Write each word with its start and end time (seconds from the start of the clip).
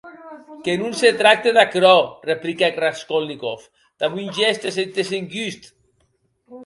Que 0.63 0.73
non 0.81 0.93
se 1.01 1.09
tracte 1.21 1.49
d’aquerò, 1.57 1.97
repliquèc 2.29 2.73
Raskolnikov, 2.83 3.59
damb 3.99 4.13
un 4.23 4.29
gèst 4.39 4.61
de 4.79 4.83
desengust. 4.97 5.63